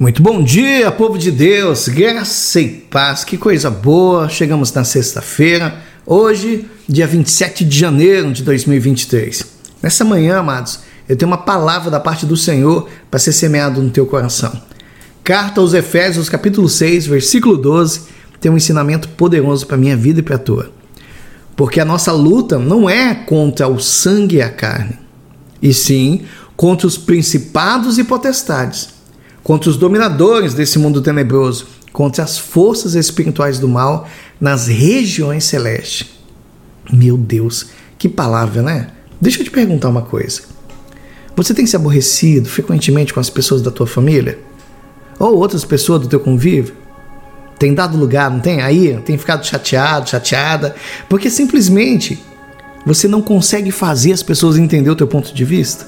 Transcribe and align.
Muito 0.00 0.22
bom 0.22 0.40
dia, 0.40 0.92
povo 0.92 1.18
de 1.18 1.28
Deus, 1.28 1.88
graça 1.88 2.60
e 2.60 2.68
paz, 2.68 3.24
que 3.24 3.36
coisa 3.36 3.68
boa. 3.68 4.28
Chegamos 4.28 4.72
na 4.72 4.84
sexta-feira, 4.84 5.82
hoje, 6.06 6.70
dia 6.88 7.04
27 7.04 7.64
de 7.64 7.76
janeiro 7.76 8.32
de 8.32 8.44
2023. 8.44 9.44
Nessa 9.82 10.04
manhã, 10.04 10.38
amados, 10.38 10.78
eu 11.08 11.16
tenho 11.16 11.28
uma 11.28 11.38
palavra 11.38 11.90
da 11.90 11.98
parte 11.98 12.24
do 12.24 12.36
Senhor 12.36 12.88
para 13.10 13.18
ser 13.18 13.32
semeado 13.32 13.82
no 13.82 13.90
teu 13.90 14.06
coração. 14.06 14.62
Carta 15.24 15.60
aos 15.60 15.74
Efésios, 15.74 16.28
capítulo 16.28 16.68
6, 16.68 17.08
versículo 17.08 17.56
12, 17.56 18.02
tem 18.40 18.52
um 18.52 18.56
ensinamento 18.56 19.08
poderoso 19.08 19.66
para 19.66 19.76
minha 19.76 19.96
vida 19.96 20.20
e 20.20 20.22
para 20.22 20.36
a 20.36 20.38
tua. 20.38 20.70
Porque 21.56 21.80
a 21.80 21.84
nossa 21.84 22.12
luta 22.12 22.56
não 22.56 22.88
é 22.88 23.16
contra 23.16 23.66
o 23.66 23.80
sangue 23.80 24.36
e 24.36 24.42
a 24.42 24.48
carne, 24.48 24.96
e 25.60 25.74
sim 25.74 26.22
contra 26.56 26.86
os 26.86 26.96
principados 26.96 27.98
e 27.98 28.04
potestades 28.04 28.96
contra 29.42 29.70
os 29.70 29.76
dominadores 29.76 30.54
desse 30.54 30.78
mundo 30.78 31.00
tenebroso, 31.00 31.66
contra 31.92 32.22
as 32.22 32.38
forças 32.38 32.94
espirituais 32.94 33.58
do 33.58 33.68
mal 33.68 34.08
nas 34.40 34.66
regiões 34.66 35.44
celestes. 35.44 36.08
Meu 36.92 37.16
Deus, 37.16 37.66
que 37.98 38.08
palavra, 38.08 38.62
né? 38.62 38.88
Deixa 39.20 39.40
eu 39.40 39.44
te 39.44 39.50
perguntar 39.50 39.88
uma 39.88 40.02
coisa. 40.02 40.42
Você 41.34 41.54
tem 41.54 41.66
se 41.66 41.76
aborrecido 41.76 42.48
frequentemente 42.48 43.12
com 43.12 43.20
as 43.20 43.30
pessoas 43.30 43.62
da 43.62 43.70
tua 43.70 43.86
família? 43.86 44.38
Ou 45.18 45.36
outras 45.36 45.64
pessoas 45.64 46.00
do 46.00 46.08
teu 46.08 46.20
convívio? 46.20 46.74
Tem 47.58 47.74
dado 47.74 47.98
lugar, 47.98 48.30
não 48.30 48.40
tem? 48.40 48.60
Aí 48.60 48.96
tem 49.04 49.18
ficado 49.18 49.44
chateado, 49.44 50.08
chateada, 50.08 50.74
porque 51.08 51.28
simplesmente 51.28 52.22
você 52.86 53.08
não 53.08 53.20
consegue 53.20 53.70
fazer 53.70 54.12
as 54.12 54.22
pessoas 54.22 54.56
entender 54.56 54.90
o 54.90 54.96
teu 54.96 55.06
ponto 55.06 55.34
de 55.34 55.44
vista? 55.44 55.86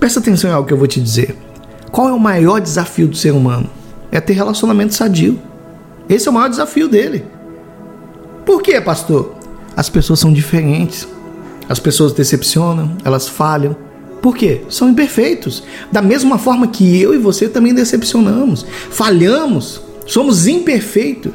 Presta 0.00 0.18
atenção 0.20 0.50
em 0.50 0.52
algo 0.52 0.66
que 0.66 0.72
eu 0.72 0.78
vou 0.78 0.86
te 0.86 1.00
dizer. 1.00 1.36
Qual 1.92 2.08
é 2.08 2.12
o 2.12 2.18
maior 2.18 2.58
desafio 2.58 3.06
do 3.06 3.14
ser 3.14 3.32
humano? 3.32 3.68
É 4.10 4.18
ter 4.18 4.32
relacionamento 4.32 4.94
sadio. 4.94 5.38
Esse 6.08 6.26
é 6.26 6.30
o 6.30 6.34
maior 6.34 6.48
desafio 6.48 6.88
dele. 6.88 7.22
Por 8.46 8.62
quê, 8.62 8.80
pastor? 8.80 9.34
As 9.76 9.90
pessoas 9.90 10.18
são 10.18 10.32
diferentes. 10.32 11.06
As 11.68 11.78
pessoas 11.78 12.14
decepcionam, 12.14 12.96
elas 13.04 13.28
falham. 13.28 13.76
Por 14.22 14.34
quê? 14.34 14.62
São 14.70 14.88
imperfeitos. 14.88 15.62
Da 15.92 16.00
mesma 16.00 16.38
forma 16.38 16.66
que 16.66 16.98
eu 16.98 17.14
e 17.14 17.18
você 17.18 17.46
também 17.46 17.74
decepcionamos, 17.74 18.64
falhamos, 18.90 19.82
somos 20.06 20.46
imperfeitos. 20.46 21.32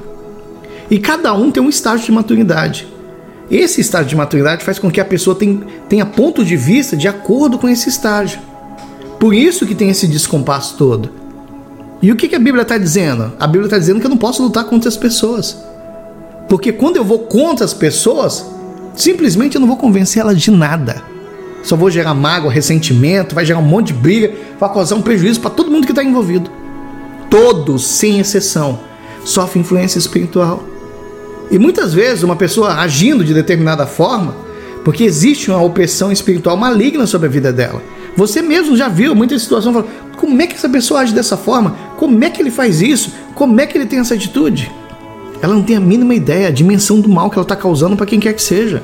E 0.89 0.97
cada 0.97 1.33
um 1.33 1.51
tem 1.51 1.61
um 1.61 1.69
estágio 1.69 2.07
de 2.07 2.11
maturidade. 2.11 2.87
Esse 3.51 3.79
estágio 3.79 4.09
de 4.09 4.15
maturidade 4.15 4.63
faz 4.63 4.79
com 4.79 4.89
que 4.89 4.99
a 4.99 5.05
pessoa 5.05 5.35
tenha, 5.35 5.59
tenha 5.87 6.05
ponto 6.05 6.43
de 6.43 6.57
vista 6.57 6.97
de 6.97 7.07
acordo 7.07 7.59
com 7.59 7.69
esse 7.69 7.89
estágio. 7.89 8.46
Por 9.19 9.33
isso 9.33 9.65
que 9.65 9.75
tem 9.75 9.89
esse 9.89 10.07
descompasso 10.07 10.75
todo. 10.77 11.09
E 12.01 12.11
o 12.11 12.15
que, 12.15 12.27
que 12.27 12.35
a 12.35 12.39
Bíblia 12.39 12.61
está 12.61 12.77
dizendo? 12.77 13.33
A 13.39 13.47
Bíblia 13.47 13.65
está 13.65 13.79
dizendo 13.79 13.99
que 13.99 14.05
eu 14.05 14.09
não 14.09 14.17
posso 14.17 14.43
lutar 14.43 14.65
contra 14.65 14.87
as 14.87 14.97
pessoas. 14.97 15.57
Porque 16.47 16.71
quando 16.71 16.97
eu 16.97 17.03
vou 17.03 17.19
contra 17.19 17.65
as 17.65 17.73
pessoas, 17.73 18.45
simplesmente 18.95 19.55
eu 19.55 19.61
não 19.61 19.67
vou 19.67 19.77
convencer 19.77 20.21
elas 20.21 20.39
de 20.39 20.51
nada. 20.51 21.01
Só 21.63 21.75
vou 21.75 21.89
gerar 21.89 22.13
mágoa, 22.13 22.51
ressentimento, 22.51 23.33
vai 23.35 23.45
gerar 23.45 23.59
um 23.59 23.63
monte 23.63 23.87
de 23.87 23.93
briga, 23.95 24.31
vai 24.59 24.71
causar 24.71 24.95
um 24.95 25.01
prejuízo 25.01 25.41
para 25.41 25.49
todo 25.49 25.71
mundo 25.71 25.85
que 25.85 25.91
está 25.91 26.03
envolvido. 26.03 26.49
Todos, 27.29 27.85
sem 27.85 28.19
exceção, 28.19 28.79
sofrem 29.25 29.61
influência 29.61 29.97
espiritual. 29.97 30.63
E 31.49 31.57
muitas 31.57 31.93
vezes 31.93 32.23
uma 32.23 32.35
pessoa 32.35 32.75
agindo 32.75 33.23
de 33.23 33.33
determinada 33.33 33.85
forma, 33.85 34.35
porque 34.85 35.03
existe 35.03 35.49
uma 35.49 35.61
opressão 35.61 36.11
espiritual 36.11 36.55
maligna 36.55 37.05
sobre 37.05 37.27
a 37.27 37.31
vida 37.31 37.51
dela. 37.51 37.81
Você 38.17 38.41
mesmo 38.41 38.75
já 38.75 38.89
viu 38.89 39.13
muita 39.13 39.37
situação 39.37 39.71
falando, 39.71 39.89
como 40.17 40.41
é 40.41 40.47
que 40.47 40.55
essa 40.55 40.67
pessoa 40.67 41.01
age 41.01 41.13
dessa 41.13 41.37
forma? 41.37 41.77
Como 41.97 42.23
é 42.23 42.31
que 42.31 42.41
ele 42.41 42.49
faz 42.49 42.81
isso? 42.81 43.13
Como 43.35 43.61
é 43.61 43.67
que 43.67 43.77
ele 43.77 43.85
tem 43.85 43.99
essa 43.99 44.15
atitude? 44.15 44.71
Ela 45.39 45.53
não 45.53 45.61
tem 45.61 45.75
a 45.75 45.79
mínima 45.79 46.15
ideia, 46.15 46.47
a 46.47 46.51
dimensão 46.51 46.99
do 46.99 47.07
mal 47.07 47.29
que 47.29 47.37
ela 47.37 47.43
está 47.43 47.55
causando 47.55 47.95
para 47.95 48.07
quem 48.07 48.19
quer 48.19 48.33
que 48.33 48.41
seja. 48.41 48.81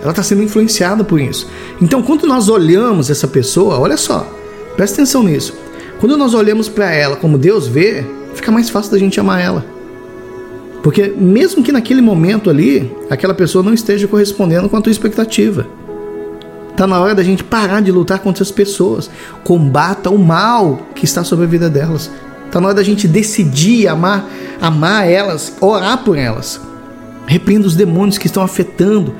Ela 0.00 0.10
está 0.10 0.22
sendo 0.22 0.42
influenciada 0.42 1.04
por 1.04 1.20
isso. 1.20 1.46
Então, 1.82 2.02
quando 2.02 2.26
nós 2.26 2.48
olhamos 2.48 3.10
essa 3.10 3.28
pessoa, 3.28 3.78
olha 3.78 3.98
só, 3.98 4.26
presta 4.74 4.96
atenção 4.96 5.22
nisso. 5.22 5.54
Quando 6.00 6.16
nós 6.16 6.32
olhamos 6.32 6.66
para 6.66 6.90
ela 6.90 7.16
como 7.16 7.36
Deus 7.36 7.68
vê, 7.68 8.06
fica 8.34 8.50
mais 8.50 8.70
fácil 8.70 8.90
da 8.90 8.98
gente 8.98 9.20
amar 9.20 9.38
ela. 9.38 9.66
Porque 10.82 11.12
mesmo 11.14 11.62
que 11.62 11.70
naquele 11.70 12.00
momento 12.00 12.48
ali, 12.48 12.90
aquela 13.10 13.34
pessoa 13.34 13.62
não 13.62 13.74
esteja 13.74 14.08
correspondendo 14.08 14.66
com 14.70 14.78
a 14.78 14.80
tua 14.80 14.90
expectativa. 14.90 15.66
Está 16.82 16.88
na 16.88 17.00
hora 17.00 17.14
da 17.14 17.22
gente 17.22 17.44
parar 17.44 17.80
de 17.80 17.92
lutar 17.92 18.18
contra 18.18 18.42
as 18.42 18.50
pessoas. 18.50 19.08
Combata 19.44 20.10
o 20.10 20.18
mal 20.18 20.88
que 20.96 21.04
está 21.04 21.22
sobre 21.22 21.44
a 21.44 21.48
vida 21.48 21.70
delas. 21.70 22.10
Está 22.44 22.60
na 22.60 22.66
hora 22.66 22.74
da 22.74 22.82
gente 22.82 23.06
decidir 23.06 23.86
amar, 23.86 24.28
amar 24.60 25.08
elas, 25.08 25.52
orar 25.60 26.02
por 26.02 26.18
elas. 26.18 26.60
Repreenda 27.24 27.68
os 27.68 27.76
demônios 27.76 28.18
que 28.18 28.26
estão 28.26 28.42
afetando 28.42 29.14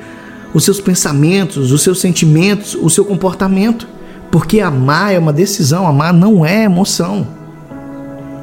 os 0.53 0.65
seus 0.65 0.81
pensamentos, 0.81 1.71
os 1.71 1.81
seus 1.81 2.01
sentimentos, 2.01 2.75
o 2.75 2.89
seu 2.89 3.05
comportamento. 3.05 3.87
Porque 4.29 4.59
amar 4.59 5.13
é 5.13 5.17
uma 5.17 5.31
decisão, 5.31 5.87
amar 5.87 6.13
não 6.13 6.45
é 6.45 6.65
emoção. 6.65 7.25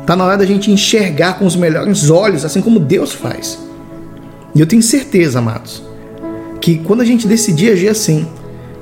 Está 0.00 0.16
na 0.16 0.25
hora 0.25 0.38
da 0.38 0.47
gente 0.47 0.70
enxergar 0.70 1.38
com 1.38 1.44
os 1.44 1.56
melhores 1.56 2.09
olhos, 2.09 2.42
assim 2.42 2.62
como 2.62 2.80
Deus 2.80 3.12
faz. 3.12 3.59
E 4.54 4.60
eu 4.60 4.66
tenho 4.66 4.82
certeza, 4.82 5.41
amados, 5.41 5.82
que 6.59 6.78
quando 6.78 7.03
a 7.03 7.04
gente 7.04 7.28
decidir 7.28 7.72
agir 7.72 7.88
assim, 7.88 8.26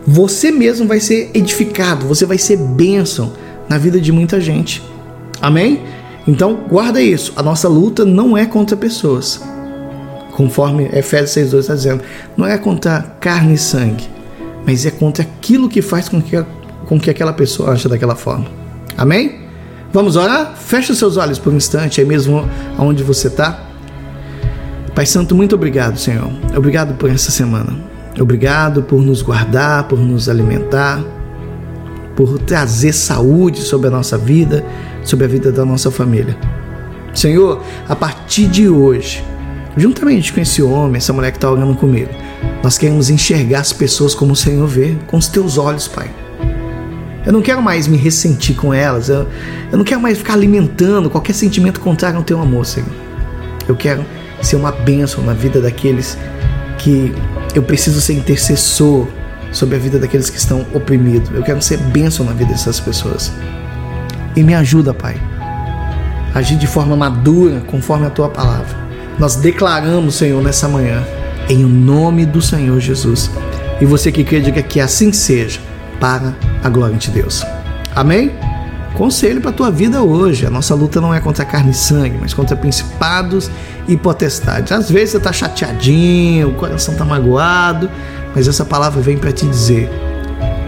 você 0.06 0.50
mesmo 0.50 0.86
vai 0.86 1.00
ser 1.00 1.30
edificado, 1.34 2.06
você 2.06 2.24
vai 2.24 2.38
ser 2.38 2.56
bênção 2.56 3.32
na 3.68 3.78
vida 3.78 4.00
de 4.00 4.10
muita 4.10 4.40
gente. 4.40 4.82
Amém? 5.40 5.82
Então, 6.26 6.64
guarda 6.68 7.00
isso. 7.00 7.32
A 7.36 7.42
nossa 7.42 7.68
luta 7.68 8.04
não 8.04 8.36
é 8.36 8.46
contra 8.46 8.76
pessoas. 8.76 9.40
Conforme 10.32 10.88
Efésios 10.92 11.52
6,2 11.52 11.58
está 11.58 11.74
dizendo, 11.74 12.02
não 12.36 12.46
é 12.46 12.56
contra 12.56 13.00
carne 13.20 13.54
e 13.54 13.58
sangue, 13.58 14.08
mas 14.64 14.86
é 14.86 14.90
contra 14.90 15.22
aquilo 15.22 15.68
que 15.68 15.82
faz 15.82 16.08
com 16.08 16.20
que, 16.20 16.36
com 16.86 17.00
que 17.00 17.10
aquela 17.10 17.32
pessoa 17.32 17.72
ache 17.72 17.88
daquela 17.88 18.14
forma. 18.14 18.46
Amém? 18.96 19.40
Vamos 19.92 20.16
orar? 20.16 20.54
Feche 20.56 20.94
seus 20.94 21.16
olhos 21.16 21.38
por 21.38 21.52
um 21.52 21.56
instante, 21.56 22.00
aí 22.00 22.06
mesmo 22.06 22.48
onde 22.78 23.02
você 23.02 23.28
está. 23.28 23.64
Pai 24.94 25.06
Santo, 25.06 25.34
muito 25.34 25.54
obrigado, 25.54 25.98
Senhor. 25.98 26.30
Obrigado 26.54 26.94
por 26.94 27.10
essa 27.10 27.30
semana. 27.30 27.87
Obrigado 28.22 28.82
por 28.82 29.00
nos 29.00 29.22
guardar, 29.22 29.84
por 29.84 29.98
nos 29.98 30.28
alimentar, 30.28 31.02
por 32.16 32.38
trazer 32.40 32.92
saúde 32.92 33.60
sobre 33.60 33.86
a 33.86 33.90
nossa 33.90 34.18
vida, 34.18 34.64
sobre 35.04 35.24
a 35.24 35.28
vida 35.28 35.52
da 35.52 35.64
nossa 35.64 35.90
família. 35.90 36.36
Senhor, 37.14 37.62
a 37.88 37.94
partir 37.94 38.46
de 38.46 38.68
hoje, 38.68 39.24
juntamente 39.76 40.32
com 40.32 40.40
esse 40.40 40.62
homem, 40.62 40.96
essa 40.96 41.12
mulher 41.12 41.30
que 41.30 41.36
está 41.36 41.50
orando 41.50 41.74
comigo, 41.74 42.10
nós 42.62 42.76
queremos 42.76 43.08
enxergar 43.08 43.60
as 43.60 43.72
pessoas 43.72 44.14
como 44.14 44.32
o 44.32 44.36
Senhor 44.36 44.66
vê, 44.66 44.96
com 45.06 45.16
os 45.16 45.28
teus 45.28 45.56
olhos, 45.58 45.86
Pai. 45.86 46.10
Eu 47.24 47.32
não 47.32 47.42
quero 47.42 47.62
mais 47.62 47.86
me 47.86 47.96
ressentir 47.96 48.56
com 48.56 48.72
elas, 48.72 49.08
eu, 49.08 49.26
eu 49.70 49.78
não 49.78 49.84
quero 49.84 50.00
mais 50.00 50.18
ficar 50.18 50.34
alimentando 50.34 51.10
qualquer 51.10 51.34
sentimento 51.34 51.80
contrário 51.80 52.18
ao 52.18 52.24
teu 52.24 52.40
amor, 52.40 52.66
Senhor. 52.66 52.88
Eu 53.68 53.76
quero 53.76 54.04
ser 54.40 54.56
uma 54.56 54.72
bênção 54.72 55.22
na 55.24 55.34
vida 55.34 55.60
daqueles 55.60 56.16
que 56.78 57.12
eu 57.54 57.62
preciso 57.62 58.00
ser 58.00 58.14
intercessor 58.14 59.06
sobre 59.52 59.76
a 59.76 59.78
vida 59.78 59.98
daqueles 59.98 60.30
que 60.30 60.38
estão 60.38 60.66
oprimidos. 60.72 61.30
Eu 61.34 61.42
quero 61.42 61.60
ser 61.60 61.78
bênção 61.78 62.24
na 62.24 62.32
vida 62.32 62.50
dessas 62.50 62.80
pessoas. 62.80 63.32
E 64.36 64.42
me 64.42 64.54
ajuda, 64.54 64.94
Pai, 64.94 65.20
a 66.34 66.38
agir 66.38 66.56
de 66.56 66.66
forma 66.66 66.96
madura 66.96 67.60
conforme 67.66 68.06
a 68.06 68.10
tua 68.10 68.28
palavra. 68.28 68.76
Nós 69.18 69.36
declaramos, 69.36 70.14
Senhor, 70.14 70.42
nessa 70.42 70.68
manhã, 70.68 71.04
em 71.48 71.64
nome 71.64 72.24
do 72.24 72.40
Senhor 72.40 72.78
Jesus. 72.80 73.30
E 73.80 73.84
você 73.84 74.12
que 74.12 74.22
crê, 74.22 74.40
diga 74.40 74.62
que 74.62 74.80
assim 74.80 75.12
seja, 75.12 75.60
para 75.98 76.34
a 76.62 76.68
glória 76.68 76.96
de 76.96 77.10
Deus. 77.10 77.44
Amém? 77.94 78.30
Conselho 78.98 79.40
para 79.40 79.50
a 79.50 79.52
tua 79.52 79.70
vida 79.70 80.02
hoje. 80.02 80.44
A 80.44 80.50
nossa 80.50 80.74
luta 80.74 81.00
não 81.00 81.14
é 81.14 81.20
contra 81.20 81.44
carne 81.44 81.70
e 81.70 81.74
sangue, 81.74 82.18
mas 82.20 82.34
contra 82.34 82.56
principados 82.56 83.48
e 83.86 83.96
potestades. 83.96 84.72
Às 84.72 84.90
vezes 84.90 85.12
você 85.12 85.16
está 85.18 85.32
chateadinho, 85.32 86.48
o 86.48 86.54
coração 86.54 86.94
está 86.94 87.04
magoado, 87.04 87.88
mas 88.34 88.48
essa 88.48 88.64
palavra 88.64 89.00
vem 89.00 89.16
para 89.16 89.30
te 89.30 89.46
dizer: 89.46 89.88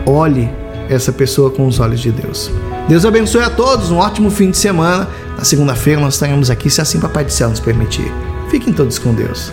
olhe 0.06 0.48
essa 0.88 1.12
pessoa 1.12 1.50
com 1.50 1.66
os 1.66 1.80
olhos 1.80 1.98
de 1.98 2.12
Deus. 2.12 2.52
Deus 2.88 3.04
abençoe 3.04 3.42
a 3.42 3.50
todos, 3.50 3.90
um 3.90 3.96
ótimo 3.96 4.30
fim 4.30 4.52
de 4.52 4.56
semana. 4.56 5.08
Na 5.36 5.42
segunda-feira 5.42 6.00
nós 6.00 6.14
estaremos 6.14 6.50
aqui, 6.50 6.70
se 6.70 6.80
assim 6.80 7.00
Papai 7.00 7.24
do 7.24 7.32
Céu 7.32 7.50
nos 7.50 7.58
permitir. 7.58 8.12
Fiquem 8.48 8.72
todos 8.72 8.96
com 8.96 9.12
Deus. 9.12 9.52